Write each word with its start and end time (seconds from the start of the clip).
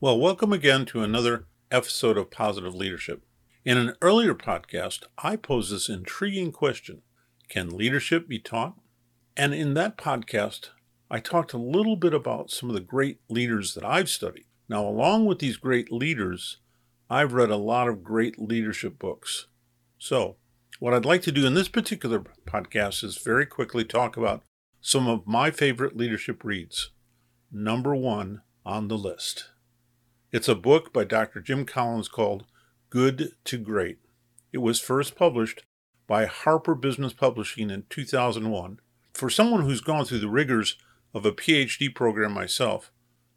Well, 0.00 0.16
welcome 0.16 0.52
again 0.52 0.86
to 0.86 1.02
another 1.02 1.46
episode 1.72 2.16
of 2.16 2.30
Positive 2.30 2.72
Leadership. 2.72 3.24
In 3.64 3.76
an 3.76 3.96
earlier 4.00 4.32
podcast, 4.32 5.02
I 5.18 5.34
posed 5.34 5.72
this 5.72 5.88
intriguing 5.88 6.52
question 6.52 7.02
Can 7.48 7.76
leadership 7.76 8.28
be 8.28 8.38
taught? 8.38 8.78
And 9.36 9.52
in 9.52 9.74
that 9.74 9.98
podcast, 9.98 10.68
I 11.10 11.18
talked 11.18 11.52
a 11.52 11.58
little 11.58 11.96
bit 11.96 12.14
about 12.14 12.52
some 12.52 12.68
of 12.68 12.76
the 12.76 12.80
great 12.80 13.18
leaders 13.28 13.74
that 13.74 13.84
I've 13.84 14.08
studied. 14.08 14.44
Now, 14.68 14.86
along 14.86 15.26
with 15.26 15.40
these 15.40 15.56
great 15.56 15.90
leaders, 15.90 16.58
I've 17.10 17.32
read 17.32 17.50
a 17.50 17.56
lot 17.56 17.88
of 17.88 18.04
great 18.04 18.38
leadership 18.38 19.00
books. 19.00 19.48
So, 19.98 20.36
what 20.78 20.94
I'd 20.94 21.04
like 21.04 21.22
to 21.22 21.32
do 21.32 21.44
in 21.44 21.54
this 21.54 21.68
particular 21.68 22.22
podcast 22.46 23.02
is 23.02 23.18
very 23.18 23.46
quickly 23.46 23.82
talk 23.82 24.16
about 24.16 24.44
some 24.80 25.08
of 25.08 25.26
my 25.26 25.50
favorite 25.50 25.96
leadership 25.96 26.44
reads. 26.44 26.92
Number 27.50 27.96
one 27.96 28.42
on 28.64 28.86
the 28.86 28.96
list. 28.96 29.50
It's 30.30 30.48
a 30.48 30.54
book 30.54 30.92
by 30.92 31.04
Dr. 31.04 31.40
Jim 31.40 31.64
Collins 31.64 32.06
called 32.06 32.44
Good 32.90 33.32
to 33.44 33.56
Great. 33.56 33.96
It 34.52 34.58
was 34.58 34.78
first 34.78 35.16
published 35.16 35.64
by 36.06 36.26
Harper 36.26 36.74
Business 36.74 37.14
Publishing 37.14 37.70
in 37.70 37.84
2001. 37.88 38.78
For 39.14 39.30
someone 39.30 39.62
who's 39.62 39.80
gone 39.80 40.04
through 40.04 40.18
the 40.18 40.28
rigors 40.28 40.76
of 41.14 41.24
a 41.24 41.32
PhD 41.32 41.94
program 41.94 42.32
myself, 42.32 42.92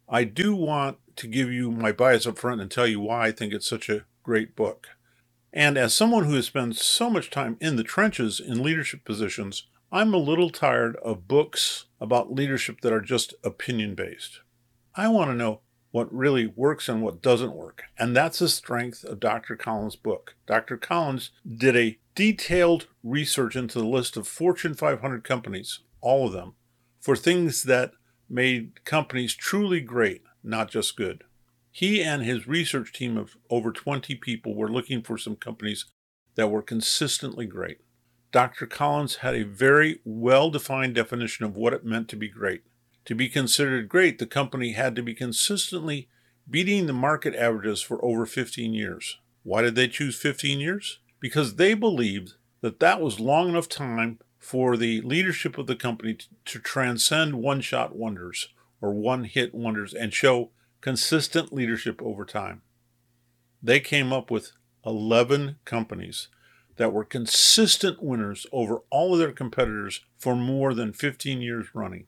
I 0.06 0.24
do 0.24 0.54
want 0.54 0.98
to 1.16 1.28
give 1.28 1.50
you 1.50 1.70
my 1.70 1.92
bias 1.92 2.26
up 2.26 2.36
front 2.36 2.60
and 2.60 2.70
tell 2.70 2.86
you 2.86 3.00
why 3.00 3.28
I 3.28 3.32
think 3.32 3.54
it's 3.54 3.66
such 3.66 3.88
a 3.88 4.04
great 4.22 4.54
book. 4.54 4.88
And 5.50 5.78
as 5.78 5.94
someone 5.94 6.24
who 6.24 6.34
has 6.34 6.44
spent 6.44 6.76
so 6.76 7.08
much 7.08 7.30
time 7.30 7.56
in 7.58 7.76
the 7.76 7.84
trenches 7.84 8.38
in 8.38 8.62
leadership 8.62 9.06
positions, 9.06 9.66
I'm 9.90 10.12
a 10.12 10.18
little 10.18 10.50
tired 10.50 10.96
of 10.96 11.26
books 11.26 11.86
about 12.02 12.34
leadership 12.34 12.82
that 12.82 12.92
are 12.92 13.00
just 13.00 13.32
opinion 13.42 13.94
based. 13.94 14.40
I 14.94 15.08
want 15.08 15.30
to 15.30 15.34
know 15.34 15.62
what 15.92 16.12
really 16.12 16.46
works 16.46 16.88
and 16.88 17.02
what 17.02 17.22
doesn't 17.22 17.54
work. 17.54 17.84
And 17.98 18.16
that's 18.16 18.40
the 18.40 18.48
strength 18.48 19.04
of 19.04 19.20
Dr. 19.20 19.56
Collins' 19.56 19.94
book. 19.94 20.34
Dr. 20.46 20.76
Collins 20.76 21.30
did 21.46 21.76
a 21.76 21.98
detailed 22.14 22.88
research 23.04 23.54
into 23.54 23.78
the 23.78 23.86
list 23.86 24.16
of 24.16 24.26
Fortune 24.26 24.74
500 24.74 25.22
companies, 25.22 25.80
all 26.00 26.26
of 26.26 26.32
them, 26.32 26.54
for 27.00 27.14
things 27.14 27.62
that 27.64 27.92
made 28.28 28.84
companies 28.84 29.34
truly 29.34 29.80
great, 29.80 30.22
not 30.42 30.70
just 30.70 30.96
good. 30.96 31.24
He 31.70 32.02
and 32.02 32.22
his 32.22 32.48
research 32.48 32.92
team 32.92 33.16
of 33.16 33.36
over 33.48 33.70
20 33.70 34.14
people 34.16 34.54
were 34.54 34.70
looking 34.70 35.02
for 35.02 35.16
some 35.16 35.36
companies 35.36 35.86
that 36.34 36.50
were 36.50 36.62
consistently 36.62 37.46
great. 37.46 37.78
Dr. 38.30 38.66
Collins 38.66 39.16
had 39.16 39.34
a 39.34 39.44
very 39.44 40.00
well 40.04 40.50
defined 40.50 40.94
definition 40.94 41.44
of 41.44 41.54
what 41.54 41.74
it 41.74 41.84
meant 41.84 42.08
to 42.08 42.16
be 42.16 42.28
great. 42.28 42.62
To 43.06 43.14
be 43.14 43.28
considered 43.28 43.88
great, 43.88 44.18
the 44.18 44.26
company 44.26 44.72
had 44.72 44.94
to 44.96 45.02
be 45.02 45.14
consistently 45.14 46.08
beating 46.48 46.86
the 46.86 46.92
market 46.92 47.34
averages 47.34 47.82
for 47.82 48.04
over 48.04 48.26
15 48.26 48.72
years. 48.72 49.18
Why 49.42 49.62
did 49.62 49.74
they 49.74 49.88
choose 49.88 50.16
15 50.16 50.60
years? 50.60 51.00
Because 51.20 51.56
they 51.56 51.74
believed 51.74 52.34
that 52.60 52.80
that 52.80 53.00
was 53.00 53.20
long 53.20 53.48
enough 53.48 53.68
time 53.68 54.18
for 54.38 54.76
the 54.76 55.00
leadership 55.02 55.58
of 55.58 55.66
the 55.66 55.76
company 55.76 56.16
to, 56.44 56.58
transcend 56.58 57.34
one 57.34 57.60
shot 57.60 57.94
wonders 57.94 58.48
or 58.80 58.92
one 58.92 59.24
hit 59.24 59.54
wonders 59.54 59.94
and 59.94 60.12
show 60.12 60.50
consistent 60.80 61.52
leadership 61.52 62.00
over 62.02 62.24
time. 62.24 62.62
They 63.62 63.78
came 63.78 64.12
up 64.12 64.30
with 64.30 64.52
11 64.84 65.56
companies 65.64 66.28
that 66.76 66.92
were 66.92 67.04
consistent 67.04 68.02
winners 68.02 68.46
over 68.52 68.80
all 68.90 69.12
of 69.12 69.20
their 69.20 69.32
competitors 69.32 70.00
for 70.18 70.34
more 70.34 70.74
than 70.74 70.92
15 70.92 71.40
years 71.40 71.68
running. 71.74 72.06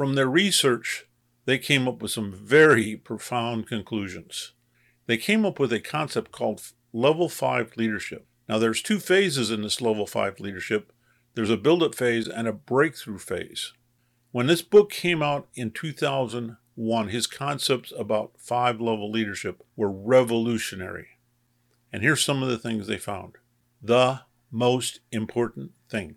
From 0.00 0.14
their 0.14 0.30
research, 0.30 1.04
they 1.44 1.58
came 1.58 1.86
up 1.86 2.00
with 2.00 2.10
some 2.10 2.32
very 2.32 2.96
profound 2.96 3.66
conclusions. 3.66 4.54
They 5.04 5.18
came 5.18 5.44
up 5.44 5.58
with 5.58 5.74
a 5.74 5.78
concept 5.78 6.32
called 6.32 6.62
level 6.94 7.28
5 7.28 7.76
leadership. 7.76 8.26
Now 8.48 8.56
there's 8.56 8.80
two 8.80 8.98
phases 8.98 9.50
in 9.50 9.60
this 9.60 9.82
level 9.82 10.06
5 10.06 10.40
leadership. 10.40 10.90
There's 11.34 11.50
a 11.50 11.58
build-up 11.58 11.94
phase 11.94 12.26
and 12.26 12.48
a 12.48 12.52
breakthrough 12.54 13.18
phase. 13.18 13.74
When 14.32 14.46
this 14.46 14.62
book 14.62 14.90
came 14.90 15.22
out 15.22 15.48
in 15.54 15.70
2001, 15.70 17.08
his 17.08 17.26
concepts 17.26 17.92
about 17.98 18.32
five 18.38 18.80
level 18.80 19.10
leadership 19.10 19.62
were 19.76 19.92
revolutionary. 19.92 21.18
And 21.92 22.02
here's 22.02 22.24
some 22.24 22.42
of 22.42 22.48
the 22.48 22.56
things 22.56 22.86
they 22.86 22.96
found. 22.96 23.34
The 23.82 24.22
most 24.50 25.00
important 25.12 25.72
thing 25.90 26.16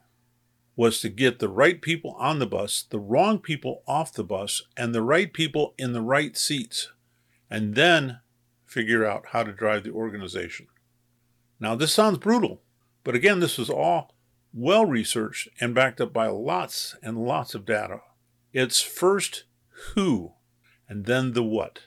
was 0.76 1.00
to 1.02 1.10
get 1.10 1.40
the 1.40 1.50
right 1.50 1.82
people 1.82 2.16
on 2.20 2.40
the 2.40 2.48
bus, 2.48 2.86
the 2.90 3.00
wrong 3.00 3.40
people 3.40 3.84
off 3.88 4.14
the 4.14 4.24
bus, 4.24 4.64
and 4.76 4.94
the 4.94 5.02
right 5.02 5.32
people 5.32 5.74
in 5.78 5.94
the 5.94 6.02
right 6.02 6.36
seats, 6.36 6.92
and 7.50 7.76
then 7.76 8.20
figure 8.66 9.06
out 9.06 9.28
how 9.32 9.44
to 9.44 9.54
drive 9.54 9.84
the 9.84 9.92
organization. 9.92 10.68
Now, 11.60 11.76
this 11.76 11.94
sounds 11.94 12.18
brutal, 12.18 12.62
but 13.04 13.16
again, 13.16 13.40
this 13.40 13.58
was 13.58 13.70
all 13.70 14.16
well 14.54 14.86
researched 14.86 15.48
and 15.60 15.76
backed 15.76 16.02
up 16.02 16.14
by 16.14 16.28
lots 16.28 16.96
and 17.02 17.18
lots 17.18 17.56
of 17.56 17.66
data. 17.66 18.02
It's 18.52 18.82
first 18.82 19.44
who 19.94 20.34
and 20.88 21.06
then 21.06 21.34
the 21.34 21.44
what. 21.44 21.82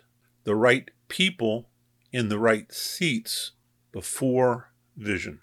The 0.44 0.56
right 0.56 0.90
people 1.08 1.68
in 2.12 2.28
the 2.28 2.38
right 2.38 2.72
seats 2.72 3.52
before 3.92 4.72
vision. 4.96 5.40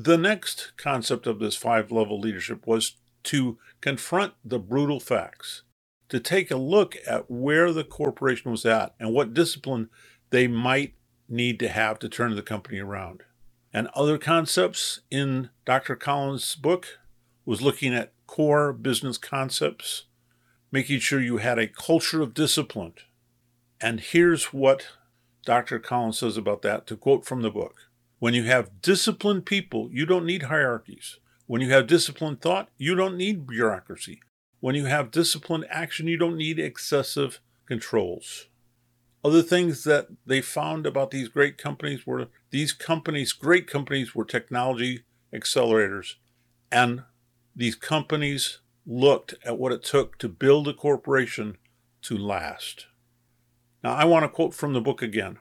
The 0.00 0.16
next 0.16 0.74
concept 0.76 1.26
of 1.26 1.40
this 1.40 1.56
five 1.56 1.90
level 1.90 2.20
leadership 2.20 2.68
was 2.68 2.94
to 3.24 3.58
confront 3.80 4.34
the 4.44 4.60
brutal 4.60 5.00
facts, 5.00 5.62
to 6.08 6.20
take 6.20 6.52
a 6.52 6.56
look 6.56 6.94
at 7.04 7.28
where 7.28 7.72
the 7.72 7.82
corporation 7.82 8.52
was 8.52 8.64
at 8.64 8.94
and 9.00 9.12
what 9.12 9.34
discipline 9.34 9.90
they 10.30 10.46
might 10.46 10.94
need 11.28 11.58
to 11.58 11.68
have 11.68 11.98
to 11.98 12.08
turn 12.08 12.36
the 12.36 12.42
company 12.42 12.78
around. 12.78 13.24
And 13.72 13.88
other 13.88 14.18
concepts 14.18 15.00
in 15.10 15.50
Dr. 15.64 15.96
Collins' 15.96 16.54
book 16.54 17.00
was 17.44 17.60
looking 17.60 17.92
at 17.92 18.12
core 18.28 18.72
business 18.72 19.18
concepts 19.18 20.04
making 20.70 21.00
sure 21.00 21.20
you 21.20 21.38
had 21.38 21.58
a 21.58 21.66
culture 21.66 22.22
of 22.22 22.34
discipline. 22.34 22.94
And 23.80 23.98
here's 23.98 24.52
what 24.52 24.86
Dr. 25.44 25.80
Collins 25.80 26.18
says 26.18 26.36
about 26.36 26.62
that 26.62 26.86
to 26.86 26.96
quote 26.96 27.26
from 27.26 27.42
the 27.42 27.50
book 27.50 27.87
When 28.18 28.34
you 28.34 28.44
have 28.44 28.82
disciplined 28.82 29.46
people, 29.46 29.88
you 29.92 30.04
don't 30.04 30.26
need 30.26 30.44
hierarchies. 30.44 31.18
When 31.46 31.60
you 31.60 31.70
have 31.70 31.86
disciplined 31.86 32.40
thought, 32.40 32.68
you 32.76 32.94
don't 32.94 33.16
need 33.16 33.46
bureaucracy. 33.46 34.20
When 34.60 34.74
you 34.74 34.86
have 34.86 35.12
disciplined 35.12 35.66
action, 35.70 36.08
you 36.08 36.16
don't 36.16 36.36
need 36.36 36.58
excessive 36.58 37.40
controls. 37.66 38.46
Other 39.24 39.42
things 39.42 39.84
that 39.84 40.08
they 40.26 40.40
found 40.40 40.86
about 40.86 41.10
these 41.10 41.28
great 41.28 41.58
companies 41.58 42.06
were 42.06 42.26
these 42.50 42.72
companies, 42.72 43.32
great 43.32 43.66
companies, 43.66 44.14
were 44.14 44.24
technology 44.24 45.04
accelerators. 45.32 46.14
And 46.72 47.04
these 47.54 47.74
companies 47.74 48.58
looked 48.86 49.34
at 49.44 49.58
what 49.58 49.72
it 49.72 49.84
took 49.84 50.18
to 50.18 50.28
build 50.28 50.66
a 50.66 50.74
corporation 50.74 51.56
to 52.02 52.16
last. 52.16 52.86
Now, 53.84 53.94
I 53.94 54.04
want 54.04 54.24
to 54.24 54.28
quote 54.28 54.54
from 54.54 54.72
the 54.72 54.80
book 54.80 55.02
again. 55.02 55.38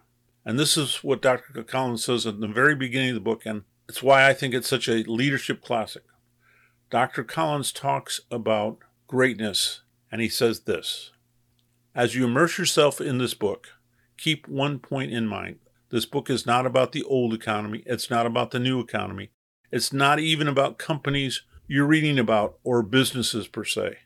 And 0.47 0.57
this 0.57 0.77
is 0.77 1.03
what 1.03 1.21
Dr. 1.21 1.61
Collins 1.61 2.05
says 2.05 2.25
at 2.25 2.39
the 2.39 2.47
very 2.47 2.73
beginning 2.73 3.09
of 3.09 3.15
the 3.15 3.19
book, 3.19 3.45
and 3.45 3.63
it's 3.89 4.01
why 4.01 4.29
I 4.29 4.33
think 4.33 4.53
it's 4.53 4.69
such 4.69 4.87
a 4.87 5.03
leadership 5.03 5.61
classic. 5.61 6.03
Dr. 6.89 7.25
Collins 7.25 7.73
talks 7.73 8.21
about 8.31 8.77
greatness, 9.07 9.81
and 10.09 10.21
he 10.21 10.29
says 10.29 10.61
this 10.61 11.11
As 11.93 12.15
you 12.15 12.23
immerse 12.23 12.57
yourself 12.57 13.01
in 13.01 13.17
this 13.17 13.33
book, 13.33 13.67
keep 14.17 14.47
one 14.47 14.79
point 14.79 15.11
in 15.11 15.27
mind. 15.27 15.59
This 15.89 16.05
book 16.05 16.29
is 16.29 16.45
not 16.45 16.65
about 16.65 16.93
the 16.93 17.03
old 17.03 17.33
economy, 17.33 17.83
it's 17.85 18.09
not 18.09 18.25
about 18.25 18.51
the 18.51 18.59
new 18.59 18.79
economy, 18.79 19.31
it's 19.69 19.91
not 19.91 20.17
even 20.21 20.47
about 20.47 20.77
companies 20.77 21.41
you're 21.67 21.85
reading 21.85 22.17
about 22.17 22.57
or 22.63 22.83
businesses 22.83 23.49
per 23.49 23.65
se. 23.65 23.97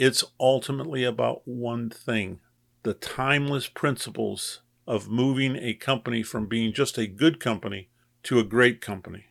It's 0.00 0.24
ultimately 0.40 1.04
about 1.04 1.42
one 1.44 1.88
thing 1.88 2.40
the 2.82 2.94
timeless 2.94 3.68
principles 3.68 4.60
of 4.86 5.08
moving 5.08 5.56
a 5.56 5.74
company 5.74 6.22
from 6.22 6.46
being 6.46 6.72
just 6.72 6.98
a 6.98 7.06
good 7.06 7.40
company 7.40 7.88
to 8.22 8.38
a 8.38 8.44
great 8.44 8.80
company. 8.80 9.26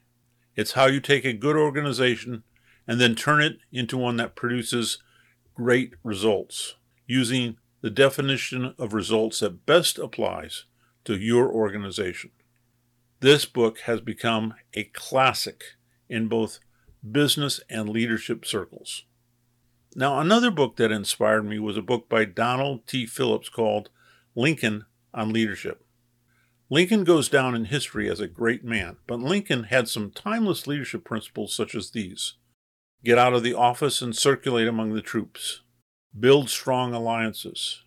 It's 0.56 0.74
how 0.74 0.86
you 0.86 1.00
take 1.00 1.26
a 1.26 1.34
good 1.34 1.56
organization 1.56 2.44
and 2.88 3.00
then 3.00 3.16
turn 3.16 3.42
it 3.42 3.58
into 3.72 3.98
one 3.98 4.18
that 4.18 4.36
produces 4.36 5.00
great 5.54 5.94
results 6.04 6.76
using 7.08 7.58
the 7.82 7.90
definition 7.90 8.74
of 8.78 8.94
results 8.94 9.40
that 9.40 9.66
best 9.66 9.98
applies 9.98 10.66
to 11.06 11.18
your 11.18 11.52
organization. 11.52 12.32
This 13.20 13.46
book 13.46 13.80
has 13.82 14.02
become 14.02 14.54
a 14.74 14.86
classic 14.86 15.64
in 16.10 16.28
both 16.28 16.60
business, 17.10 17.60
and 17.70 17.90
leadership 17.90 18.46
circles. 18.46 19.04
Now, 19.96 20.20
another 20.20 20.50
book 20.50 20.78
that 20.78 20.92
inspired 20.92 21.44
me 21.44 21.60
was 21.60 21.78
a 21.78 21.82
book 21.82 22.10
by 22.10 22.26
Donald 22.26 22.88
T. 22.88 23.06
Phillips 23.06 23.50
called 23.50 23.90
Lincoln 24.36 24.86
on 25.14 25.34
Leadership. 25.34 25.86
Lincoln 26.70 27.04
goes 27.04 27.30
down 27.30 27.56
in 27.56 27.66
history 27.66 28.10
as 28.10 28.20
a 28.20 28.28
great 28.28 28.64
man, 28.64 28.98
but 29.06 29.20
Lincoln 29.20 29.66
had 29.66 29.88
some 29.88 30.12
timeless 30.12 30.66
leadership 30.66 31.04
principles 31.04 31.54
such 31.54 31.76
as 31.76 31.92
these 31.92 32.34
get 33.04 33.18
out 33.18 33.34
of 33.34 33.44
the 33.44 33.54
office 33.54 34.02
and 34.02 34.16
circulate 34.16 34.68
among 34.68 34.94
the 34.94 35.02
troops, 35.02 35.62
build 36.18 36.50
strong 36.50 36.94
alliances, 36.94 37.84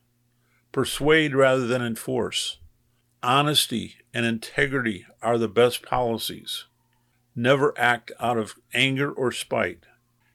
persuade 0.72 1.34
rather 1.34 1.66
than 1.66 1.82
enforce. 1.82 2.58
Honesty 3.22 3.96
and 4.12 4.26
integrity 4.26 5.06
are 5.22 5.38
the 5.38 5.48
best 5.48 5.82
policies. 5.82 6.66
Never 7.34 7.72
act 7.78 8.12
out 8.20 8.38
of 8.38 8.54
anger 8.74 9.10
or 9.10 9.32
spite. 9.32 9.84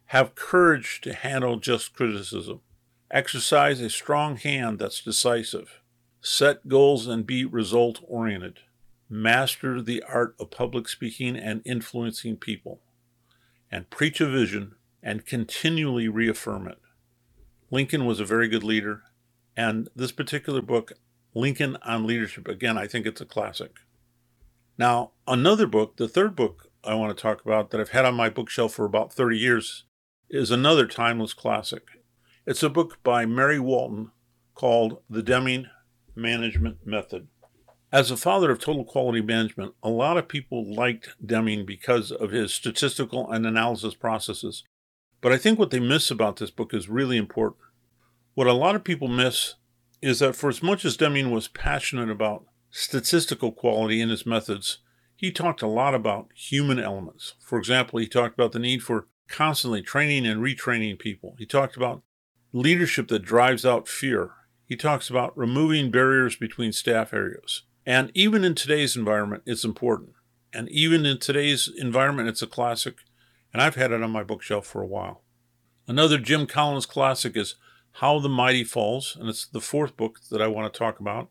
Have 0.08 0.36
courage 0.36 1.00
to 1.02 1.14
handle 1.14 1.58
just 1.58 1.94
criticism. 1.94 2.62
Exercise 3.10 3.80
a 3.80 3.90
strong 3.90 4.36
hand 4.38 4.80
that's 4.80 5.02
decisive. 5.02 5.81
Set 6.22 6.68
goals 6.68 7.08
and 7.08 7.26
be 7.26 7.46
result 7.46 8.00
oriented. 8.08 8.60
Master 9.10 9.82
the 9.82 10.04
art 10.08 10.36
of 10.40 10.52
public 10.52 10.88
speaking 10.88 11.36
and 11.36 11.62
influencing 11.66 12.38
people. 12.38 12.80
And 13.72 13.90
preach 13.90 14.22
a 14.22 14.30
vision 14.30 14.76
and 15.02 15.26
continually 15.26 16.08
reaffirm 16.08 16.68
it. 16.68 16.78
Lincoln 17.72 18.06
was 18.06 18.20
a 18.20 18.26
very 18.26 18.48
good 18.48 18.64
leader, 18.64 19.02
and 19.58 19.90
this 19.96 20.12
particular 20.12 20.62
book, 20.62 20.92
Lincoln 21.34 21.78
on 21.84 22.06
Leadership, 22.06 22.48
again, 22.48 22.78
I 22.78 22.86
think 22.86 23.06
it's 23.06 23.22
a 23.22 23.26
classic. 23.26 23.78
Now, 24.78 25.12
another 25.28 25.66
book, 25.66 25.98
the 25.98 26.08
third 26.08 26.36
book 26.36 26.70
I 26.84 26.94
want 26.96 27.16
to 27.16 27.22
talk 27.22 27.42
about 27.42 27.72
that 27.72 27.82
I've 27.82 27.90
had 27.90 28.06
on 28.06 28.14
my 28.14 28.30
bookshelf 28.30 28.74
for 28.74 28.86
about 28.86 29.14
30 29.14 29.38
years, 29.38 29.86
is 30.30 30.52
another 30.52 30.86
timeless 30.86 31.34
classic. 31.34 31.84
It's 32.46 32.64
a 32.64 32.70
book 32.70 33.00
by 33.04 33.26
Mary 33.26 33.60
Walton 33.60 34.12
called 34.54 35.02
The 35.10 35.24
Deming 35.24 35.68
Management 36.16 36.86
Method. 36.86 37.28
As 37.92 38.10
a 38.10 38.18
father 38.18 38.52
of 38.52 38.60
total 38.60 38.86
quality 38.86 39.22
management, 39.22 39.74
a 39.84 39.90
lot 39.90 40.18
of 40.18 40.28
people 40.28 40.74
liked 40.74 41.10
Deming 41.26 41.66
because 41.66 42.12
of 42.12 42.32
his 42.32 42.54
statistical 42.54 43.30
and 43.30 43.46
analysis 43.46 43.96
processes. 43.96 44.64
But 45.20 45.32
I 45.32 45.38
think 45.38 45.60
what 45.60 45.72
they 45.72 45.80
miss 45.80 46.10
about 46.10 46.38
this 46.38 46.52
book 46.52 46.74
is 46.74 46.88
really 46.88 47.18
important. 47.18 47.62
What 48.34 48.48
a 48.48 48.54
lot 48.54 48.76
of 48.76 48.84
people 48.84 49.08
miss 49.08 49.56
is 50.02 50.20
that 50.20 50.36
for 50.36 50.50
as 50.50 50.64
much 50.64 50.86
as 50.86 50.98
Deming 50.98 51.32
was 51.32 51.48
passionate 51.48 52.10
about 52.10 52.46
statistical 52.70 53.52
quality 53.52 54.00
in 54.00 54.10
his 54.10 54.26
methods, 54.26 54.80
he 55.16 55.32
talked 55.32 55.62
a 55.62 55.68
lot 55.68 55.94
about 55.94 56.30
human 56.34 56.80
elements. 56.80 57.36
For 57.42 57.60
example, 57.60 58.00
he 58.00 58.08
talked 58.08 58.34
about 58.34 58.54
the 58.54 58.60
need 58.60 58.82
for 58.82 59.08
constantly 59.28 59.82
training 59.82 60.26
and 60.26 60.42
retraining 60.42 60.98
people. 60.98 61.36
He 61.38 61.46
talked 61.46 61.78
about 61.78 62.04
leadership 62.54 63.08
that 63.10 63.20
drives 63.20 63.66
out 63.66 63.88
fear. 63.88 64.32
He 64.72 64.78
talks 64.78 65.10
about 65.10 65.38
removing 65.38 65.92
barriers 65.92 66.38
between 66.38 66.72
staff 66.72 67.14
areas. 67.14 67.64
And 67.86 68.10
even 68.14 68.46
in 68.46 68.56
today's 68.56 68.96
environment, 68.96 69.44
it's 69.46 69.66
important. 69.66 70.14
And 70.54 70.70
even 70.70 71.06
in 71.06 71.20
today's 71.20 71.70
environment, 71.78 72.30
it's 72.30 72.42
a 72.42 72.48
classic. 72.48 73.00
And 73.52 73.62
I've 73.62 73.76
had 73.76 73.92
it 73.92 74.02
on 74.02 74.12
my 74.12 74.24
bookshelf 74.24 74.66
for 74.66 74.82
a 74.82 74.88
while. 74.88 75.24
Another 75.90 76.18
Jim 76.18 76.48
Collins 76.48 76.86
classic 76.86 77.36
is 77.36 77.56
How 77.96 78.20
the 78.20 78.30
Mighty 78.30 78.64
Falls, 78.64 79.18
and 79.20 79.28
it's 79.28 79.46
the 79.46 79.60
fourth 79.60 79.98
book 79.98 80.22
that 80.32 80.42
I 80.42 80.48
want 80.48 80.74
to 80.74 80.80
talk 80.80 81.02
about. 81.02 81.28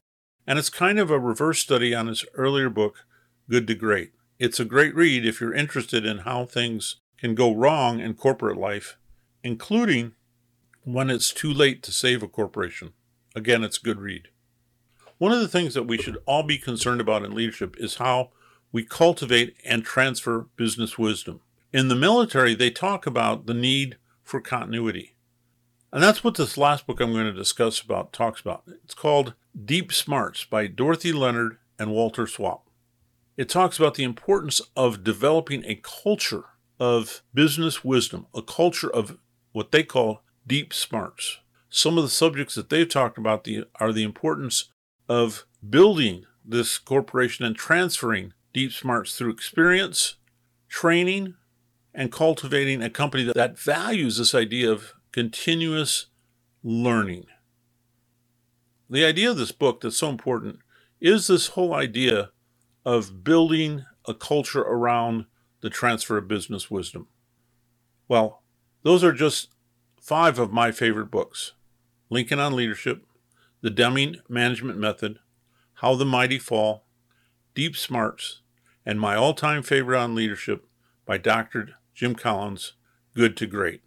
And 0.46 0.58
it's 0.58 0.68
kind 0.68 0.98
of 0.98 1.10
a 1.10 1.18
reverse 1.18 1.60
study 1.60 1.94
on 1.94 2.08
his 2.08 2.26
earlier 2.34 2.68
book, 2.68 3.06
Good 3.48 3.66
to 3.68 3.74
Great. 3.74 4.12
It's 4.38 4.60
a 4.60 4.66
great 4.66 4.94
read 4.94 5.24
if 5.24 5.40
you're 5.40 5.54
interested 5.54 6.04
in 6.04 6.18
how 6.18 6.44
things 6.44 6.96
can 7.16 7.34
go 7.34 7.54
wrong 7.54 8.00
in 8.00 8.12
corporate 8.12 8.58
life, 8.58 8.98
including 9.42 10.12
when 10.84 11.08
it's 11.08 11.32
too 11.32 11.54
late 11.54 11.82
to 11.84 11.90
save 11.90 12.22
a 12.22 12.28
corporation. 12.28 12.92
Again, 13.34 13.62
it's 13.62 13.78
a 13.78 13.82
good 13.82 14.00
read. 14.00 14.28
One 15.18 15.32
of 15.32 15.40
the 15.40 15.48
things 15.48 15.74
that 15.74 15.84
we 15.84 15.98
should 15.98 16.18
all 16.26 16.42
be 16.42 16.58
concerned 16.58 17.00
about 17.00 17.24
in 17.24 17.34
leadership 17.34 17.76
is 17.78 17.96
how 17.96 18.30
we 18.72 18.84
cultivate 18.84 19.54
and 19.64 19.84
transfer 19.84 20.48
business 20.56 20.98
wisdom. 20.98 21.40
In 21.72 21.88
the 21.88 21.94
military, 21.94 22.54
they 22.54 22.70
talk 22.70 23.06
about 23.06 23.46
the 23.46 23.54
need 23.54 23.96
for 24.22 24.40
continuity. 24.40 25.14
And 25.92 26.02
that's 26.02 26.22
what 26.22 26.36
this 26.36 26.56
last 26.56 26.86
book 26.86 27.00
I'm 27.00 27.12
going 27.12 27.26
to 27.26 27.32
discuss 27.32 27.80
about 27.80 28.12
talks 28.12 28.40
about. 28.40 28.62
It's 28.84 28.94
called 28.94 29.34
Deep 29.64 29.92
Smarts 29.92 30.44
by 30.44 30.66
Dorothy 30.68 31.12
Leonard 31.12 31.58
and 31.78 31.90
Walter 31.90 32.26
Swap. 32.26 32.68
It 33.36 33.48
talks 33.48 33.78
about 33.78 33.94
the 33.94 34.04
importance 34.04 34.60
of 34.76 35.02
developing 35.02 35.64
a 35.64 35.80
culture 35.82 36.44
of 36.78 37.22
business 37.34 37.84
wisdom, 37.84 38.26
a 38.34 38.42
culture 38.42 38.90
of 38.90 39.18
what 39.52 39.72
they 39.72 39.82
call 39.82 40.22
deep 40.46 40.72
smarts. 40.72 41.38
Some 41.70 41.96
of 41.96 42.02
the 42.02 42.10
subjects 42.10 42.56
that 42.56 42.68
they've 42.68 42.88
talked 42.88 43.16
about 43.16 43.44
the, 43.44 43.64
are 43.76 43.92
the 43.92 44.02
importance 44.02 44.70
of 45.08 45.46
building 45.68 46.24
this 46.44 46.78
corporation 46.78 47.44
and 47.44 47.54
transferring 47.54 48.32
deep 48.52 48.72
smarts 48.72 49.16
through 49.16 49.30
experience, 49.30 50.16
training, 50.68 51.34
and 51.94 52.10
cultivating 52.10 52.82
a 52.82 52.90
company 52.90 53.22
that, 53.22 53.36
that 53.36 53.58
values 53.58 54.18
this 54.18 54.34
idea 54.34 54.70
of 54.70 54.94
continuous 55.12 56.06
learning. 56.64 57.26
The 58.88 59.04
idea 59.04 59.30
of 59.30 59.36
this 59.36 59.52
book 59.52 59.80
that's 59.80 59.98
so 59.98 60.08
important 60.08 60.58
is 61.00 61.28
this 61.28 61.48
whole 61.48 61.72
idea 61.72 62.30
of 62.84 63.22
building 63.22 63.84
a 64.06 64.14
culture 64.14 64.62
around 64.62 65.26
the 65.60 65.70
transfer 65.70 66.18
of 66.18 66.26
business 66.26 66.68
wisdom. 66.68 67.06
Well, 68.08 68.42
those 68.82 69.04
are 69.04 69.12
just 69.12 69.50
five 70.00 70.40
of 70.40 70.52
my 70.52 70.72
favorite 70.72 71.10
books 71.10 71.52
Lincoln 72.12 72.40
on 72.40 72.56
Leadership, 72.56 73.06
The 73.60 73.70
Deming 73.70 74.16
Management 74.28 74.76
Method, 74.78 75.20
How 75.74 75.94
the 75.94 76.04
Mighty 76.04 76.40
Fall, 76.40 76.84
Deep 77.54 77.76
Smarts, 77.76 78.40
and 78.84 79.00
my 79.00 79.14
all 79.14 79.32
time 79.32 79.62
favorite 79.62 79.98
on 79.98 80.16
leadership 80.16 80.66
by 81.06 81.18
Dr. 81.18 81.70
Jim 81.94 82.16
Collins, 82.16 82.72
Good 83.14 83.36
to 83.36 83.46
Great. 83.46 83.82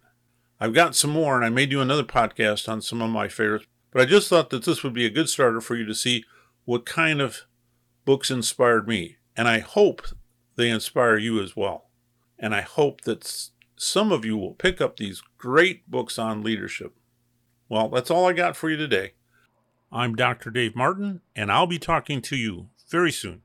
I've 0.58 0.72
got 0.72 0.96
some 0.96 1.10
more, 1.10 1.36
and 1.36 1.44
I 1.44 1.50
may 1.50 1.66
do 1.66 1.82
another 1.82 2.02
podcast 2.02 2.66
on 2.66 2.80
some 2.80 3.02
of 3.02 3.10
my 3.10 3.28
favorites, 3.28 3.66
but 3.90 4.00
I 4.00 4.06
just 4.06 4.28
thought 4.28 4.48
that 4.50 4.64
this 4.64 4.82
would 4.82 4.94
be 4.94 5.04
a 5.04 5.10
good 5.10 5.28
starter 5.28 5.60
for 5.60 5.76
you 5.76 5.84
to 5.84 5.94
see 5.94 6.24
what 6.64 6.86
kind 6.86 7.20
of 7.20 7.42
books 8.06 8.30
inspired 8.30 8.88
me. 8.88 9.16
And 9.36 9.48
I 9.48 9.58
hope 9.58 10.06
they 10.56 10.70
inspire 10.70 11.18
you 11.18 11.42
as 11.42 11.54
well. 11.54 11.90
And 12.38 12.54
I 12.54 12.62
hope 12.62 13.02
that 13.02 13.50
some 13.76 14.12
of 14.12 14.24
you 14.24 14.38
will 14.38 14.54
pick 14.54 14.80
up 14.80 14.96
these 14.96 15.22
great 15.36 15.90
books 15.90 16.18
on 16.18 16.42
leadership. 16.42 16.94
Well, 17.68 17.88
that's 17.88 18.10
all 18.10 18.26
I 18.26 18.34
got 18.34 18.56
for 18.56 18.68
you 18.68 18.76
today. 18.76 19.12
I'm 19.90 20.14
Dr. 20.14 20.50
Dave 20.50 20.76
Martin, 20.76 21.22
and 21.34 21.50
I'll 21.50 21.66
be 21.66 21.78
talking 21.78 22.20
to 22.22 22.36
you 22.36 22.68
very 22.90 23.10
soon. 23.10 23.42